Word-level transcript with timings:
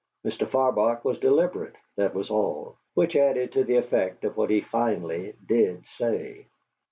Mr. 0.25 0.47
Farbach 0.47 1.03
was 1.05 1.19
deliberate, 1.19 1.75
that 1.95 2.15
was 2.15 2.31
all, 2.31 2.75
which 2.95 3.15
added 3.15 3.51
to 3.51 3.63
the 3.63 3.75
effect 3.75 4.23
of 4.23 4.35
what 4.35 4.49
he 4.49 4.59
finally 4.61 5.35
did 5.47 5.85
say. 5.99 6.47